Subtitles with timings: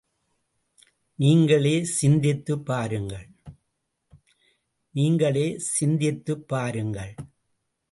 [1.15, 2.65] நீங்களே சிந்தித்துப்
[6.47, 7.15] பாருங்கள்.